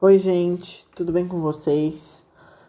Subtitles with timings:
[0.00, 2.22] Oi, gente, tudo bem com vocês?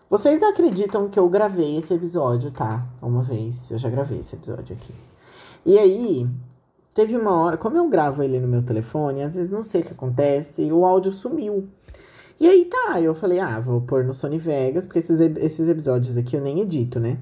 [0.10, 2.84] Vocês acreditam que eu gravei esse episódio, tá?
[3.00, 4.92] Uma vez, eu já gravei esse episódio aqui.
[5.64, 6.28] E aí,
[6.92, 9.84] teve uma hora, como eu gravo ele no meu telefone, às vezes não sei o
[9.84, 11.70] que acontece, o áudio sumiu.
[12.40, 16.18] E aí tá, eu falei, ah, vou pôr no Sony Vegas, porque esses, esses episódios
[16.18, 17.20] aqui eu nem edito, né?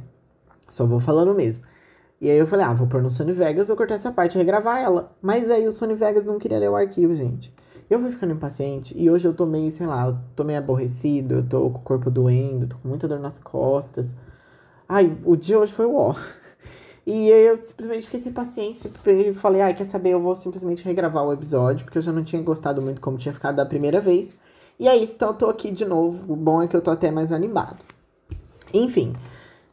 [0.69, 1.63] Só vou falando mesmo.
[2.21, 4.37] E aí eu falei, ah, vou pôr no Sony Vegas, vou cortar essa parte e
[4.37, 5.13] regravar ela.
[5.21, 7.53] Mas aí o Sony Vegas não queria ler o arquivo, gente.
[7.89, 11.35] Eu fui ficando impaciente e hoje eu tô meio, sei lá, eu tô meio aborrecido,
[11.35, 14.13] eu tô com o corpo doendo, tô com muita dor nas costas.
[14.89, 16.15] Ai, o dia hoje foi o ó.
[17.09, 20.83] E eu simplesmente fiquei sem paciência e falei, ai, ah, quer saber, eu vou simplesmente
[20.83, 24.01] regravar o episódio, porque eu já não tinha gostado muito como tinha ficado da primeira
[24.01, 24.35] vez.
[24.77, 26.33] E é isso, então eu tô aqui de novo.
[26.33, 27.77] O bom é que eu tô até mais animado.
[28.73, 29.15] Enfim,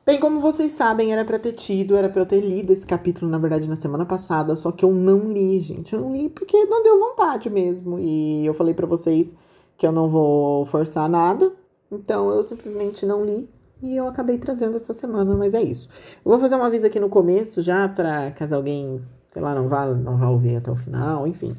[0.06, 3.30] Bem, como vocês sabem, era pra ter tido, era pra eu ter lido esse capítulo,
[3.30, 5.94] na verdade, na semana passada, só que eu não li, gente.
[5.94, 7.98] Eu não li porque não deu vontade mesmo.
[7.98, 9.32] E eu falei para vocês
[9.78, 11.50] que eu não vou forçar nada,
[11.90, 13.48] então eu simplesmente não li.
[13.82, 15.88] E eu acabei trazendo essa semana, mas é isso.
[16.22, 19.68] Eu vou fazer um aviso aqui no começo, já pra caso alguém, sei lá, não
[19.68, 21.56] vá, não vá ouvir até o final, enfim.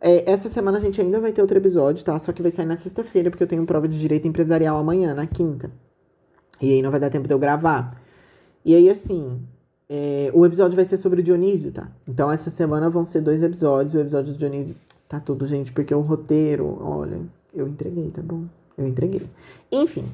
[0.00, 2.18] É, essa semana a gente ainda vai ter outro episódio, tá?
[2.18, 5.28] Só que vai sair na sexta-feira, porque eu tenho prova de direito empresarial amanhã, na
[5.28, 5.70] quinta.
[6.60, 8.00] E aí não vai dar tempo de eu gravar.
[8.64, 9.40] E aí, assim,
[9.88, 11.88] é, o episódio vai ser sobre o Dionísio, tá?
[12.08, 13.94] Então essa semana vão ser dois episódios.
[13.94, 14.76] O episódio do Dionísio
[15.08, 17.20] tá tudo, gente, porque o roteiro, olha,
[17.54, 18.44] eu entreguei, tá bom?
[18.76, 19.28] Eu entreguei.
[19.70, 20.04] Enfim.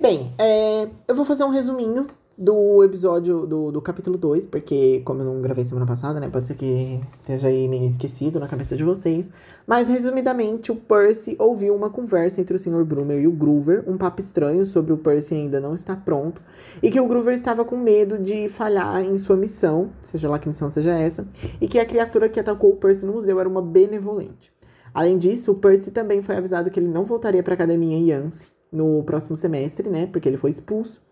[0.00, 2.06] Bem, é, eu vou fazer um resuminho
[2.40, 6.46] do episódio do, do capítulo 2, porque como eu não gravei semana passada, né, pode
[6.46, 9.30] ser que esteja aí meio esquecido na cabeça de vocês.
[9.66, 12.82] Mas resumidamente, o Percy ouviu uma conversa entre o Sr.
[12.82, 16.40] Brumer e o Groover, um papo estranho sobre o Percy ainda não estar pronto,
[16.82, 20.48] e que o Groover estava com medo de falhar em sua missão, seja lá que
[20.48, 21.28] missão seja essa,
[21.60, 24.50] e que a criatura que atacou o Percy no museu era uma benevolente.
[24.94, 28.46] Além disso, o Percy também foi avisado que ele não voltaria para a academia Yance
[28.72, 31.02] no próximo semestre, né, porque ele foi expulso.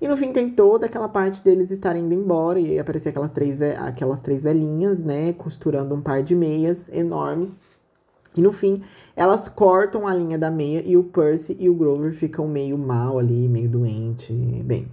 [0.00, 3.60] E no fim tem toda aquela parte deles estarem indo embora e aparecer aquelas três,
[3.62, 7.58] aquelas três velhinhas, né, costurando um par de meias enormes.
[8.36, 8.82] E no fim,
[9.14, 13.18] elas cortam a linha da meia e o Percy e o Grover ficam meio mal
[13.18, 14.34] ali, meio doente.
[14.62, 14.86] Bem,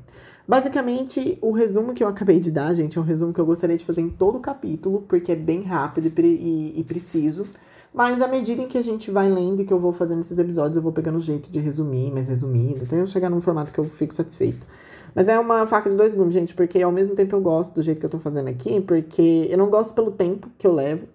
[0.47, 3.75] basicamente, o resumo que eu acabei de dar, gente, é um resumo que eu gostaria
[3.75, 7.45] de fazer em todo o capítulo, porque é bem rápido e, e, e preciso.
[7.93, 10.39] Mas à medida em que a gente vai lendo e que eu vou fazendo esses
[10.39, 13.71] episódios, eu vou pegando o jeito de resumir, mais resumido, até eu chegar num formato
[13.71, 14.65] que eu fico satisfeito.
[15.15, 17.81] Mas é uma faca de dois gumes, gente, porque ao mesmo tempo eu gosto do
[17.81, 21.07] jeito que eu tô fazendo aqui, porque eu não gosto pelo tempo que eu levo,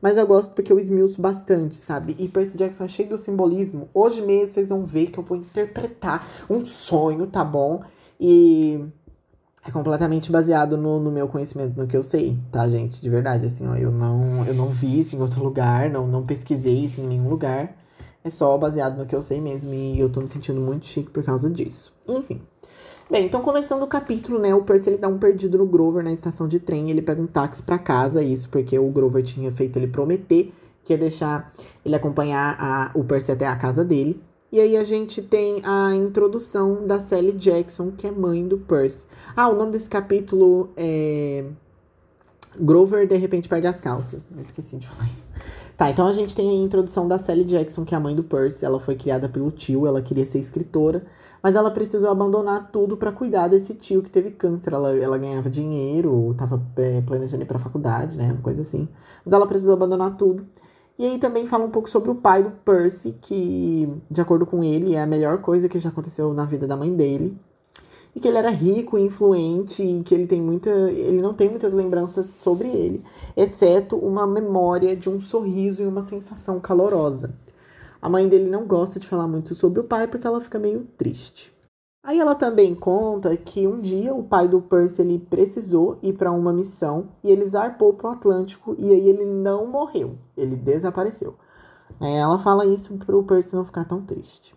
[0.00, 2.14] mas eu gosto porque eu esmiuço bastante, sabe?
[2.18, 3.88] E Percy Jackson é cheio do simbolismo.
[3.94, 7.82] Hoje mesmo vocês vão ver que eu vou interpretar um sonho, tá bom?
[8.20, 8.84] E
[9.66, 13.00] é completamente baseado no, no meu conhecimento, no que eu sei, tá, gente?
[13.00, 16.24] De verdade, assim, ó, eu não, eu não vi isso em outro lugar, não, não
[16.24, 17.76] pesquisei isso em nenhum lugar.
[18.22, 21.10] É só baseado no que eu sei mesmo e eu tô me sentindo muito chique
[21.10, 21.92] por causa disso.
[22.08, 22.42] Enfim.
[23.08, 26.12] Bem, então começando o capítulo, né, o Percy ele dá um perdido no Grover na
[26.12, 29.78] estação de trem, ele pega um táxi para casa, isso porque o Grover tinha feito
[29.78, 30.52] ele prometer
[30.82, 31.52] que ia deixar
[31.84, 34.20] ele acompanhar a, o Percy até a casa dele.
[34.50, 39.04] E aí a gente tem a introdução da Sally Jackson, que é mãe do Percy.
[39.36, 41.44] Ah, o nome desse capítulo é
[42.58, 44.28] Grover de repente perde as calças.
[44.34, 45.30] Eu esqueci de falar isso.
[45.76, 48.24] Tá, então a gente tem a introdução da Sally Jackson, que é a mãe do
[48.24, 48.64] Percy.
[48.64, 51.04] Ela foi criada pelo tio, ela queria ser escritora,
[51.46, 54.72] mas ela precisou abandonar tudo para cuidar desse tio que teve câncer.
[54.72, 58.32] Ela, ela ganhava dinheiro, tava é, planejando ir pra faculdade, né?
[58.32, 58.88] Uma coisa assim.
[59.24, 60.44] Mas ela precisou abandonar tudo.
[60.98, 64.64] E aí também fala um pouco sobre o pai do Percy, que, de acordo com
[64.64, 67.38] ele, é a melhor coisa que já aconteceu na vida da mãe dele
[68.12, 71.72] e que ele era rico influente e que ele tem muita ele não tem muitas
[71.72, 73.04] lembranças sobre ele,
[73.36, 77.32] exceto uma memória de um sorriso e uma sensação calorosa.
[78.00, 80.86] A mãe dele não gosta de falar muito sobre o pai porque ela fica meio
[80.96, 81.56] triste.
[82.06, 86.52] Aí ela também conta que um dia o pai do Percy precisou ir para uma
[86.52, 91.34] missão e ele zarpou pro Atlântico e aí ele não morreu, ele desapareceu.
[92.00, 94.54] É, ela fala isso pro Percy não ficar tão triste.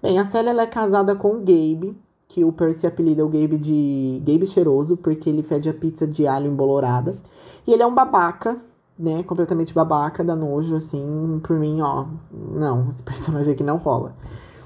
[0.00, 1.96] Bem, a Célia é casada com o Gabe,
[2.28, 6.26] que o Percy apelida o Gabe de Gabe cheiroso, porque ele fede a pizza de
[6.26, 7.18] alho embolorada.
[7.66, 8.56] E ele é um babaca,
[9.02, 9.22] né?
[9.24, 12.06] Completamente babaca, dá nojo, assim, por mim, ó.
[12.30, 14.14] Não, esse personagem aqui não rola.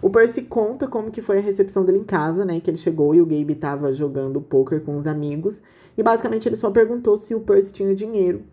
[0.02, 2.60] O Percy conta como que foi a recepção dele em casa, né?
[2.60, 5.60] Que ele chegou e o Gabe tava jogando poker com os amigos.
[5.96, 8.44] E basicamente ele só perguntou se o Percy tinha dinheiro.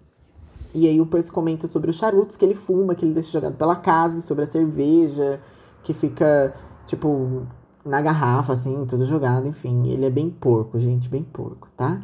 [0.74, 3.56] E aí o Percy comenta sobre os charutos que ele fuma, que ele deixa jogado
[3.56, 5.40] pela casa, sobre a cerveja,
[5.84, 6.54] que fica,
[6.88, 7.46] tipo,
[7.86, 9.90] na garrafa, assim, tudo jogado, enfim.
[9.90, 12.02] Ele é bem porco, gente, bem porco, tá?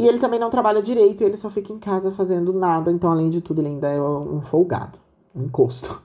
[0.00, 3.28] E ele também não trabalha direito, ele só fica em casa fazendo nada, então, além
[3.28, 4.98] de tudo, ele ainda é um folgado,
[5.36, 6.02] um encosto.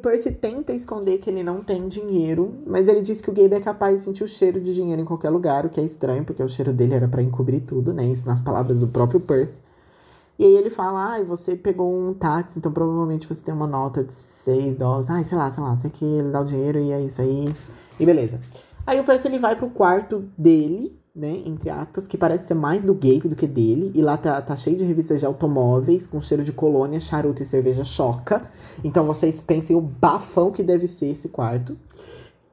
[0.00, 3.60] Percy tenta esconder que ele não tem dinheiro, mas ele diz que o Gabe é
[3.60, 6.42] capaz de sentir o cheiro de dinheiro em qualquer lugar, o que é estranho, porque
[6.42, 8.06] o cheiro dele era para encobrir tudo, né?
[8.06, 9.60] Isso nas palavras do próprio Percy.
[10.38, 14.02] E aí ele fala, ah, você pegou um táxi, então provavelmente você tem uma nota
[14.02, 15.10] de 6 dólares.
[15.10, 17.54] Ai, sei lá, sei lá, sei que ele dá o dinheiro e é isso aí.
[18.00, 18.40] E beleza.
[18.86, 22.84] Aí o Percy ele vai pro quarto dele, né, entre aspas, que parece ser mais
[22.84, 23.90] do Gabe do que dele.
[23.94, 27.44] E lá tá, tá cheio de revistas de automóveis, com cheiro de colônia, charuto e
[27.46, 28.42] cerveja choca.
[28.84, 31.76] Então vocês pensem o bafão que deve ser esse quarto.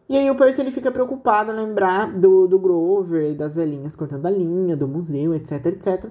[0.07, 4.25] E aí o Percy ele fica preocupado em lembrar do, do Grover, das velhinhas cortando
[4.25, 6.09] a linha, do museu, etc, etc.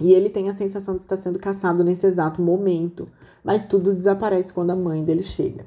[0.00, 3.06] E ele tem a sensação de estar sendo caçado nesse exato momento,
[3.44, 5.66] mas tudo desaparece quando a mãe dele chega.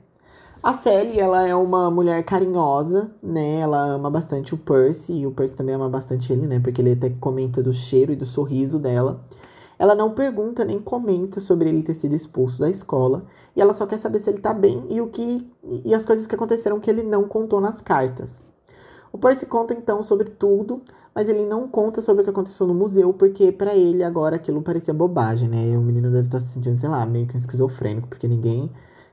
[0.63, 3.59] A Sally, ela é uma mulher carinhosa, né?
[3.59, 6.57] Ela ama bastante o Percy e o Percy também ama bastante ele, né?
[6.57, 9.25] Porque ele até comenta do cheiro e do sorriso dela.
[9.77, 13.85] Ela não pergunta nem comenta sobre ele ter sido expulso da escola, e ela só
[13.85, 15.45] quer saber se ele tá bem e o que
[15.83, 18.39] e as coisas que aconteceram que ele não contou nas cartas.
[19.11, 20.81] O Percy conta então sobre tudo,
[21.13, 24.61] mas ele não conta sobre o que aconteceu no museu, porque para ele agora aquilo
[24.61, 25.71] parecia bobagem, né?
[25.71, 28.29] E o menino deve estar tá se sentindo, sei lá, meio que um esquizofrênico, porque
[28.29, 28.71] ninguém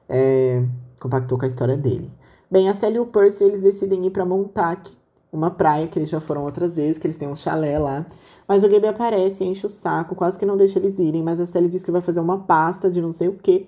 [0.09, 0.65] é,
[1.01, 2.09] compactou com a história dele.
[2.49, 4.93] Bem, a Sally e o Percy, eles decidem ir para Montauk,
[5.33, 8.07] uma praia que eles já foram outras vezes, que eles têm um chalé lá.
[8.47, 11.47] Mas o Gabe aparece enche o saco, quase que não deixa eles irem, mas a
[11.47, 13.67] Sally diz que vai fazer uma pasta de não sei o quê.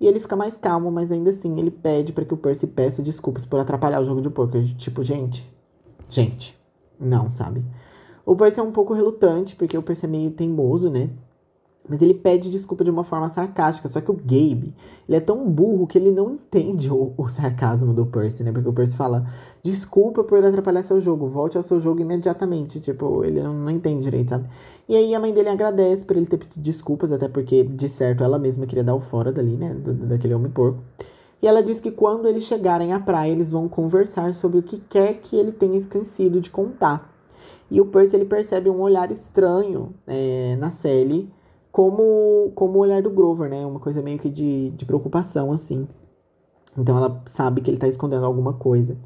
[0.00, 3.02] E ele fica mais calmo, mas ainda assim ele pede para que o Percy peça
[3.02, 4.60] desculpas por atrapalhar o jogo de porco.
[4.76, 5.52] Tipo, gente,
[6.12, 6.54] Gente,
[7.00, 7.64] não, sabe?
[8.26, 11.08] O Percy é um pouco relutante, porque o Percy é meio teimoso, né?
[11.88, 13.88] Mas ele pede desculpa de uma forma sarcástica.
[13.88, 14.72] Só que o Gabe,
[15.08, 18.52] ele é tão burro que ele não entende o, o, sarcasmo do Percy, né?
[18.52, 19.26] Porque o Percy fala,
[19.62, 22.80] desculpa por atrapalhar seu jogo, volte ao seu jogo imediatamente.
[22.80, 24.46] Tipo, ele não, não entende direito, sabe?
[24.88, 28.22] E aí a mãe dele agradece por ele ter pedido desculpas, até porque, de certo,
[28.22, 29.74] ela mesma queria dar o fora dali, né?
[29.74, 30.78] Daquele homem porco.
[31.42, 34.78] E ela diz que quando eles chegarem à praia, eles vão conversar sobre o que
[34.78, 37.12] quer que ele tenha esquecido de contar.
[37.68, 41.28] E o Percy ele percebe um olhar estranho é, na Sally,
[41.72, 43.64] como, como o olhar do Grover, né?
[43.64, 45.88] Uma coisa meio que de, de preocupação, assim.
[46.76, 48.96] Então ela sabe que ele tá escondendo alguma coisa.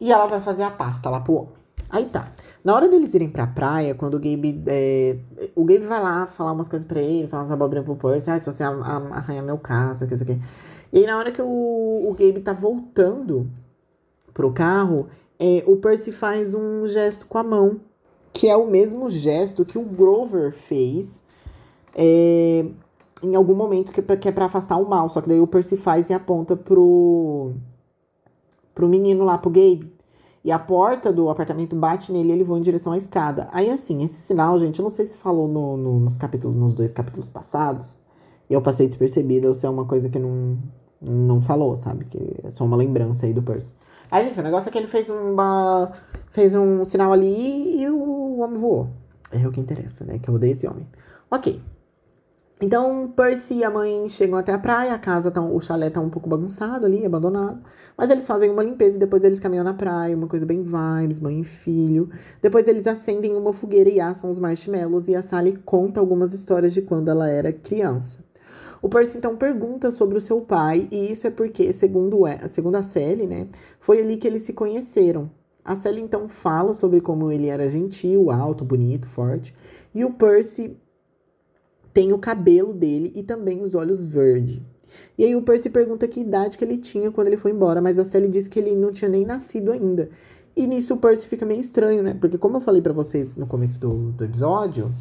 [0.00, 1.64] E ela vai fazer a pasta lá pro homem.
[1.90, 2.30] Aí tá.
[2.62, 4.62] Na hora deles irem pra praia, quando o Gabe.
[4.66, 5.18] É,
[5.54, 8.30] o Gabe vai lá falar umas coisas pra ele, falar umas abobrinhas pro Percy.
[8.30, 10.40] Ah, se você arranhar meu carro, isso aqui, isso aqui.
[10.92, 13.50] E aí, na hora que o, o Gabe tá voltando
[14.32, 17.80] pro carro, é, o Percy faz um gesto com a mão,
[18.32, 21.23] que é o mesmo gesto que o Grover fez
[21.94, 22.66] é,
[23.22, 25.08] em algum momento, que, que é pra afastar o mal.
[25.08, 27.52] Só que daí o Percy faz e aponta pro,
[28.74, 29.92] pro menino lá, pro Gabe.
[30.44, 33.48] E a porta do apartamento bate nele e ele voa em direção à escada.
[33.50, 36.74] Aí, assim, esse sinal, gente, eu não sei se falou no, no, nos capítulos, nos
[36.74, 37.96] dois capítulos passados.
[38.50, 40.58] Eu passei despercebida, ou se é uma coisa que não,
[41.00, 42.04] não falou, sabe?
[42.04, 43.72] Que é só uma lembrança aí do Percy.
[44.10, 45.90] Mas enfim, o negócio é que ele fez uma.
[46.30, 48.88] fez um sinal ali e o homem voou.
[49.32, 50.18] É o que interessa, né?
[50.18, 50.86] Que eu odeio esse homem.
[51.30, 51.60] Ok.
[52.64, 56.00] Então, Percy e a mãe chegam até a praia, a casa tá, o chalé tá
[56.00, 57.62] um pouco bagunçado ali, abandonado.
[57.94, 61.20] Mas eles fazem uma limpeza e depois eles caminham na praia, uma coisa bem vibes,
[61.20, 62.08] mãe e filho.
[62.40, 66.72] Depois eles acendem uma fogueira e assam os marshmallows e a Sally conta algumas histórias
[66.72, 68.24] de quando ela era criança.
[68.80, 72.76] O Percy então pergunta sobre o seu pai, e isso é porque, segundo, é, segundo
[72.76, 73.46] a Sally, né,
[73.78, 75.30] foi ali que eles se conheceram.
[75.62, 79.54] A Sally então fala sobre como ele era gentil, alto, bonito, forte,
[79.94, 80.78] e o Percy
[81.94, 84.60] tem o cabelo dele e também os olhos verdes.
[85.16, 87.98] E aí o Percy pergunta que idade que ele tinha quando ele foi embora, mas
[87.98, 90.10] a Sally diz que ele não tinha nem nascido ainda.
[90.56, 92.14] E nisso o Percy fica meio estranho, né?
[92.20, 94.92] Porque como eu falei para vocês no começo do, do episódio,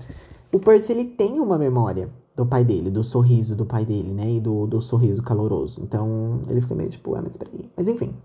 [0.52, 4.32] o Percy ele tem uma memória do pai dele, do sorriso do pai dele, né?
[4.32, 5.82] E do, do sorriso caloroso.
[5.84, 7.70] Então, ele fica meio tipo, ah, mas peraí.
[7.76, 8.16] Mas enfim.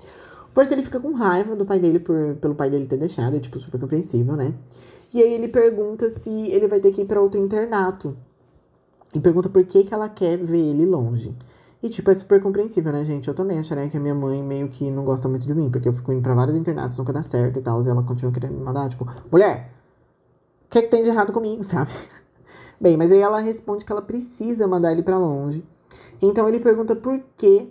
[0.51, 3.37] O Percy, ele fica com raiva do pai dele por, pelo pai dele ter deixado,
[3.37, 4.55] é tipo super compreensível, né?
[5.13, 8.17] E aí ele pergunta se ele vai ter que ir para outro internato.
[9.15, 11.35] E pergunta por que, que ela quer ver ele longe.
[11.83, 13.29] E, tipo, é super compreensível, né, gente?
[13.29, 15.89] Eu também acharia que a minha mãe meio que não gosta muito de mim, porque
[15.89, 18.55] eu fico indo pra vários internatos, nunca dá certo e tal, e ela continua querendo
[18.55, 19.73] me mandar, tipo, mulher,
[20.67, 21.91] o que é que tem de errado comigo, sabe?
[22.81, 25.65] Bem, mas aí ela responde que ela precisa mandar ele para longe.
[26.21, 27.69] Então ele pergunta por quê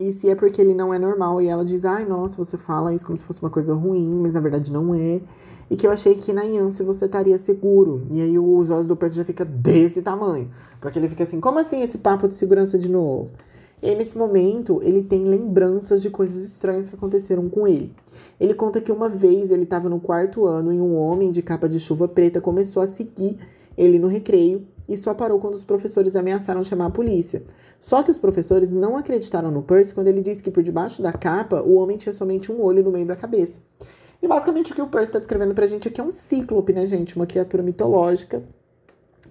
[0.00, 1.42] e se é porque ele não é normal.
[1.42, 4.34] E ela diz: ai, nossa, você fala isso como se fosse uma coisa ruim, mas
[4.34, 5.20] na verdade não é.
[5.70, 8.02] E que eu achei que na Yance você estaria seguro.
[8.10, 10.50] E aí os olhos do Percy já fica desse tamanho.
[10.80, 13.30] Porque ele fica assim: como assim esse papo de segurança de novo?
[13.82, 17.94] E nesse momento, ele tem lembranças de coisas estranhas que aconteceram com ele.
[18.38, 21.68] Ele conta que uma vez ele estava no quarto ano e um homem de capa
[21.68, 23.38] de chuva preta começou a seguir
[23.78, 27.42] ele no recreio e só parou quando os professores ameaçaram chamar a polícia.
[27.78, 31.12] Só que os professores não acreditaram no Percy quando ele disse que por debaixo da
[31.12, 33.60] capa o homem tinha somente um olho no meio da cabeça.
[34.22, 36.86] E basicamente o que o Percy está descrevendo pra gente aqui é um cíclope, né,
[36.86, 37.16] gente?
[37.16, 38.42] Uma criatura mitológica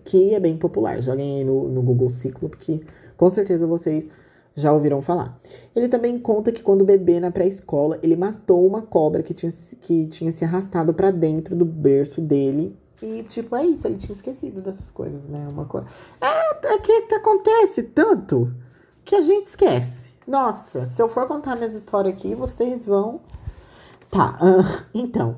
[0.03, 1.01] que é bem popular.
[1.01, 2.84] Joguem aí no, no Google Cíclope, que
[3.15, 4.08] com certeza vocês
[4.55, 5.38] já ouviram falar.
[5.75, 10.08] Ele também conta que quando bebê na pré-escola, ele matou uma cobra que tinha, que
[10.08, 12.75] tinha se arrastado para dentro do berço dele.
[13.01, 15.48] E, tipo, é isso, ele tinha esquecido dessas coisas, né?
[15.50, 15.88] Uma coisa.
[16.19, 18.53] É, é que acontece tanto
[19.05, 20.13] que a gente esquece.
[20.27, 23.22] Nossa, se eu for contar minhas histórias aqui, vocês vão.
[24.09, 25.37] Tá, uh, então.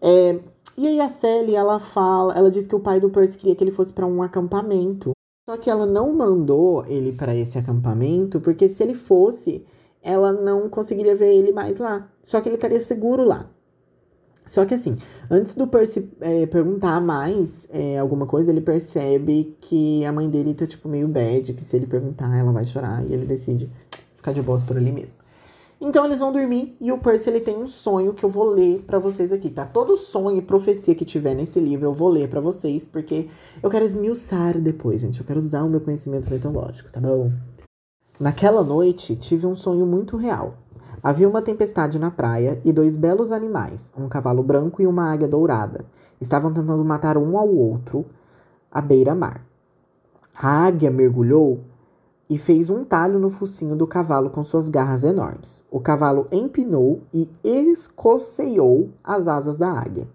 [0.00, 0.38] É,
[0.76, 3.64] e aí a Sally, ela fala, ela diz que o pai do Percy queria que
[3.64, 5.12] ele fosse para um acampamento.
[5.48, 9.64] Só que ela não mandou ele para esse acampamento, porque se ele fosse,
[10.02, 12.08] ela não conseguiria ver ele mais lá.
[12.22, 13.50] Só que ele estaria seguro lá.
[14.46, 14.96] Só que assim,
[15.30, 20.54] antes do Percy é, perguntar mais é, alguma coisa, ele percebe que a mãe dele
[20.54, 23.70] tá, tipo, meio bad, que se ele perguntar, ela vai chorar, e ele decide
[24.16, 25.17] ficar de boas por ali mesmo.
[25.80, 28.82] Então eles vão dormir e o Percy ele tem um sonho que eu vou ler
[28.84, 29.64] para vocês aqui, tá?
[29.64, 33.28] Todo sonho e profecia que tiver nesse livro eu vou ler para vocês, porque
[33.62, 35.20] eu quero esmiuçar depois, gente.
[35.20, 37.30] Eu quero usar o meu conhecimento mitológico, tá bom?
[38.18, 40.54] Naquela noite tive um sonho muito real.
[41.00, 45.28] Havia uma tempestade na praia e dois belos animais, um cavalo branco e uma águia
[45.28, 45.84] dourada,
[46.20, 48.04] estavam tentando matar um ao outro
[48.68, 49.46] à beira-mar.
[50.34, 51.60] A águia mergulhou
[52.28, 55.64] e fez um talho no focinho do cavalo com suas garras enormes.
[55.70, 60.06] O cavalo empinou e escoceou as asas da águia.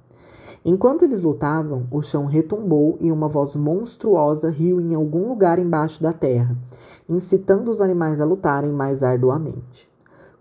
[0.65, 6.01] Enquanto eles lutavam, o chão retumbou e uma voz monstruosa riu em algum lugar embaixo
[6.01, 6.55] da terra,
[7.10, 9.89] incitando os animais a lutarem mais arduamente.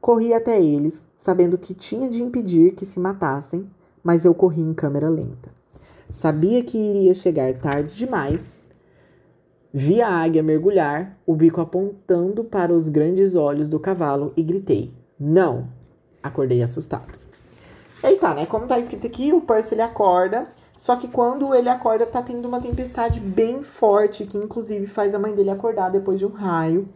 [0.01, 3.69] Corri até eles, sabendo que tinha de impedir que se matassem,
[4.03, 5.51] mas eu corri em câmera lenta.
[6.11, 8.61] Sabia que iria chegar tarde demais
[9.75, 14.93] Vi a águia mergulhar, o bico apontando para os grandes olhos do cavalo e gritei:
[15.19, 15.67] Não!
[16.23, 17.19] Acordei assustado.
[18.05, 18.45] Eita, né?
[18.45, 20.43] Como tá escrito aqui, o Percy ele acorda,
[20.77, 25.19] só que quando ele acorda tá tendo uma tempestade bem forte, que inclusive faz a
[25.19, 26.87] mãe dele acordar depois de um raio.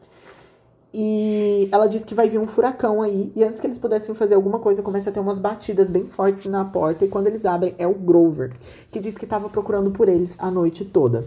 [0.93, 4.35] E ela diz que vai vir um furacão aí, e antes que eles pudessem fazer
[4.35, 7.75] alguma coisa, começa a ter umas batidas bem fortes na porta, e quando eles abrem
[7.79, 8.53] é o Grover,
[8.91, 11.27] que diz que estava procurando por eles a noite toda.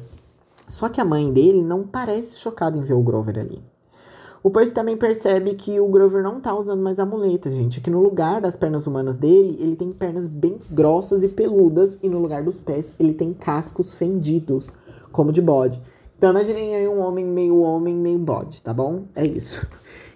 [0.70, 3.60] Só que a mãe dele não parece chocada em ver o Grover ali.
[4.44, 7.82] O Percy também percebe que o Grover não tá usando mais amuletas, gente.
[7.82, 11.98] Que no lugar das pernas humanas dele, ele tem pernas bem grossas e peludas.
[12.04, 14.70] E no lugar dos pés, ele tem cascos fendidos,
[15.12, 15.82] como de bode.
[16.16, 19.06] Então imaginem aí um homem meio homem, meio bode, tá bom?
[19.16, 19.68] É isso.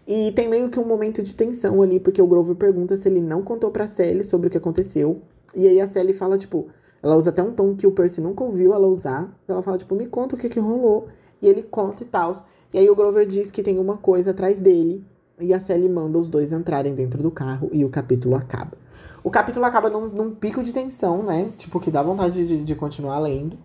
[0.07, 3.21] E tem meio que um momento de tensão ali, porque o Grover pergunta se ele
[3.21, 5.21] não contou pra Sally sobre o que aconteceu.
[5.55, 6.67] E aí a Sally fala, tipo,
[7.03, 9.37] ela usa até um tom que o Percy nunca ouviu ela usar.
[9.45, 11.09] Ela fala, tipo, me conta o que que rolou.
[11.41, 12.33] E ele conta e tal.
[12.73, 15.05] E aí o Grover diz que tem uma coisa atrás dele.
[15.37, 18.77] E a Sally manda os dois entrarem dentro do carro e o capítulo acaba.
[19.21, 21.51] O capítulo acaba num, num pico de tensão, né?
[21.57, 23.57] Tipo, que dá vontade de, de continuar lendo.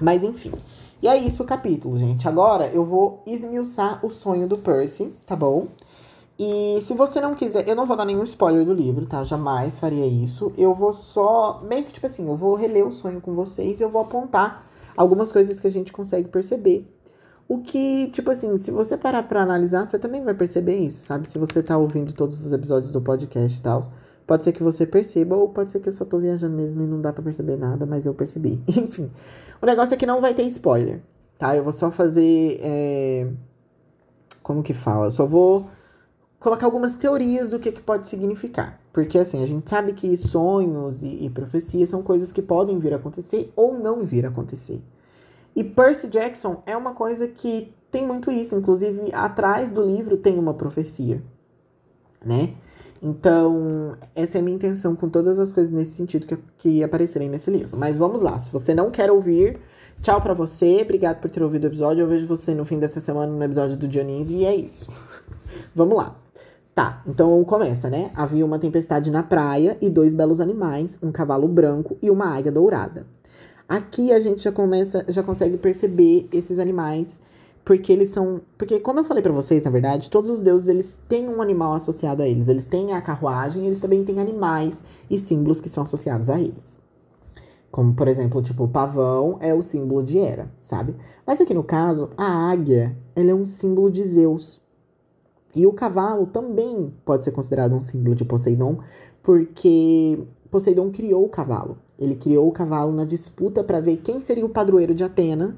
[0.00, 0.52] Mas enfim.
[1.00, 2.26] E é isso o capítulo, gente.
[2.26, 5.68] Agora eu vou esmiuçar o sonho do Percy, tá bom?
[6.38, 9.24] E se você não quiser, eu não vou dar nenhum spoiler do livro, tá?
[9.24, 10.52] Jamais faria isso.
[10.56, 13.82] Eu vou só, meio que tipo assim, eu vou reler o sonho com vocês e
[13.82, 14.64] eu vou apontar
[14.96, 16.86] algumas coisas que a gente consegue perceber.
[17.48, 21.28] O que, tipo assim, se você parar pra analisar, você também vai perceber isso, sabe?
[21.28, 23.80] Se você tá ouvindo todos os episódios do podcast e tal,
[24.24, 26.86] pode ser que você perceba, ou pode ser que eu só tô viajando mesmo e
[26.86, 28.62] não dá para perceber nada, mas eu percebi.
[28.68, 29.10] Enfim,
[29.60, 31.00] o negócio é que não vai ter spoiler,
[31.36, 31.56] tá?
[31.56, 32.60] Eu vou só fazer.
[32.60, 33.28] É...
[34.42, 35.06] Como que fala?
[35.06, 35.66] Eu só vou
[36.40, 38.80] colocar algumas teorias do que, que pode significar.
[38.92, 42.92] Porque assim, a gente sabe que sonhos e, e profecias são coisas que podem vir
[42.92, 44.80] a acontecer ou não vir a acontecer.
[45.54, 48.54] E Percy Jackson é uma coisa que tem muito isso.
[48.54, 51.22] Inclusive, atrás do livro tem uma profecia,
[52.24, 52.54] né?
[53.02, 57.28] Então, essa é a minha intenção com todas as coisas nesse sentido que, que aparecerem
[57.28, 57.76] nesse livro.
[57.76, 58.38] Mas vamos lá.
[58.38, 59.58] Se você não quer ouvir,
[60.02, 60.80] tchau para você.
[60.82, 62.02] Obrigado por ter ouvido o episódio.
[62.02, 64.36] Eu vejo você no fim dessa semana no episódio do Dionísio.
[64.36, 64.88] E é isso.
[65.74, 66.16] vamos lá.
[66.78, 68.12] Tá, então começa, né?
[68.14, 72.52] Havia uma tempestade na praia e dois belos animais, um cavalo branco e uma águia
[72.52, 73.04] dourada.
[73.68, 77.20] Aqui a gente já começa, já consegue perceber esses animais,
[77.64, 80.96] porque eles são, porque como eu falei para vocês, na verdade, todos os deuses eles
[81.08, 82.46] têm um animal associado a eles.
[82.46, 84.80] Eles têm a carruagem, eles também têm animais
[85.10, 86.80] e símbolos que são associados a eles.
[87.72, 90.94] Como, por exemplo, tipo, o pavão é o símbolo de Hera, sabe?
[91.26, 94.60] Mas aqui no caso, a águia, ela é um símbolo de Zeus,
[95.58, 98.78] e o cavalo também pode ser considerado um símbolo de Poseidon,
[99.20, 100.16] porque
[100.48, 101.78] Poseidon criou o cavalo.
[101.98, 105.56] Ele criou o cavalo na disputa para ver quem seria o padroeiro de Atena.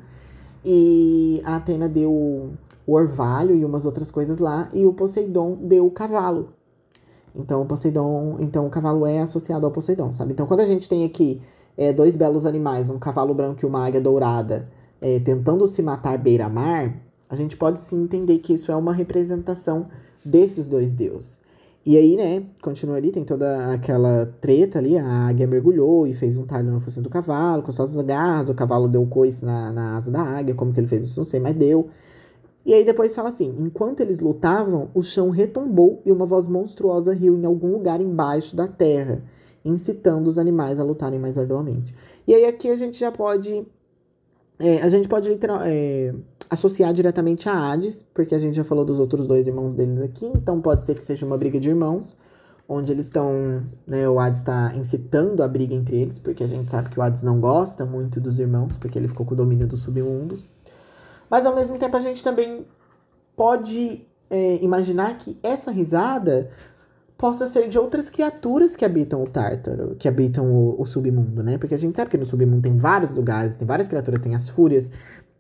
[0.65, 5.85] E a Atena deu o orvalho e umas outras coisas lá, e o Poseidon deu
[5.85, 6.49] o cavalo.
[7.37, 10.33] Então o Poseidon, então o cavalo é associado ao Poseidon, sabe?
[10.33, 11.43] Então quando a gente tem aqui
[11.77, 14.67] é, dois belos animais, um cavalo branco e uma águia dourada,
[14.99, 19.87] é, tentando se matar beira-mar, a gente pode sim entender que isso é uma representação
[20.25, 21.41] desses dois deuses.
[21.87, 26.37] E aí, né, continua ali, tem toda aquela treta ali, a águia mergulhou e fez
[26.37, 29.97] um talho no focinho do cavalo, com suas garras, o cavalo deu coice na, na
[29.97, 31.89] asa da águia, como que ele fez isso, não sei, mas deu.
[32.67, 37.15] E aí depois fala assim, enquanto eles lutavam, o chão retombou e uma voz monstruosa
[37.15, 39.23] riu em algum lugar embaixo da terra,
[39.65, 41.95] incitando os animais a lutarem mais arduamente.
[42.27, 43.67] E aí aqui a gente já pode,
[44.59, 46.15] é, a gente pode literal, é,
[46.51, 50.27] associar diretamente a Hades, porque a gente já falou dos outros dois irmãos deles aqui,
[50.27, 52.17] então pode ser que seja uma briga de irmãos,
[52.69, 56.71] onde eles estão, né, o Hades está incitando a briga entre eles, porque a gente
[56.71, 59.67] sabe que o Hades não gosta muito dos irmãos, porque ele ficou com o domínio
[59.67, 60.51] dos submundos.
[61.29, 62.67] Mas ao mesmo tempo a gente também
[63.37, 66.51] pode é, imaginar que essa risada
[67.17, 71.59] possa ser de outras criaturas que habitam o Tártaro, que habitam o, o, submundo, né?
[71.59, 74.49] Porque a gente sabe que no submundo tem vários lugares, tem várias criaturas, tem as
[74.49, 74.91] fúrias,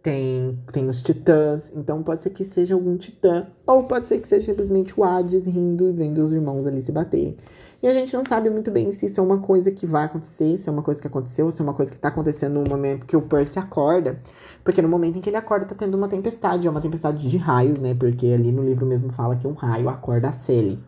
[0.03, 4.27] tem, tem os titãs, então pode ser que seja algum titã, ou pode ser que
[4.27, 7.37] seja simplesmente o Hades rindo e vendo os irmãos ali se baterem.
[7.83, 10.59] E a gente não sabe muito bem se isso é uma coisa que vai acontecer,
[10.59, 12.69] se é uma coisa que aconteceu, ou se é uma coisa que tá acontecendo no
[12.69, 14.21] momento que o Percy acorda.
[14.63, 17.37] Porque no momento em que ele acorda, tá tendo uma tempestade, é uma tempestade de
[17.39, 17.95] raios, né?
[17.95, 20.79] Porque ali no livro mesmo fala que um raio acorda a Sally.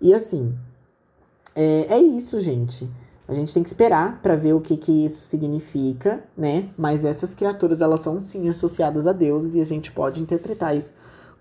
[0.00, 0.54] E assim,
[1.54, 2.88] é, é isso, gente.
[3.26, 6.68] A gente tem que esperar para ver o que, que isso significa, né?
[6.76, 10.92] Mas essas criaturas, elas são sim associadas a deuses e a gente pode interpretar isso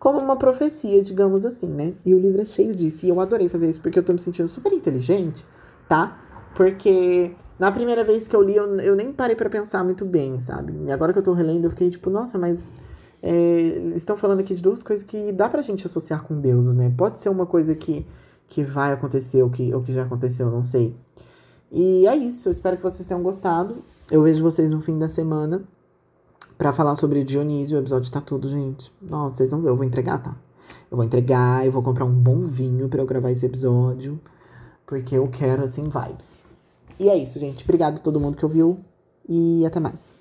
[0.04, 1.94] como uma profecia, digamos assim, né?
[2.06, 3.06] E o livro é cheio disso.
[3.06, 5.46] E eu adorei fazer isso porque eu tô me sentindo super inteligente,
[5.88, 6.20] tá?
[6.56, 10.42] Porque na primeira vez que eu li, eu, eu nem parei para pensar muito bem,
[10.42, 10.74] sabe?
[10.86, 12.68] E agora que eu tô relendo, eu fiquei tipo, nossa, mas
[13.22, 13.32] é,
[13.96, 16.94] estão falando aqui de duas coisas que dá pra gente associar com deuses, né?
[16.98, 18.06] Pode ser uma coisa que,
[18.50, 20.94] que vai acontecer ou que, ou que já aconteceu, não sei.
[21.74, 23.84] E é isso, eu espero que vocês tenham gostado.
[24.12, 25.64] Eu vejo vocês no fim da semana
[26.56, 27.78] para falar sobre Dionísio.
[27.78, 28.94] O episódio tá tudo, gente.
[29.02, 30.36] Nossa, vocês vão ver, eu vou entregar, tá?
[30.92, 34.22] Eu vou entregar, eu vou comprar um bom vinho para eu gravar esse episódio,
[34.86, 36.30] porque eu quero assim vibes.
[37.00, 37.64] E é isso, gente.
[37.64, 38.80] Obrigado a todo mundo que ouviu
[39.28, 40.13] e até mais.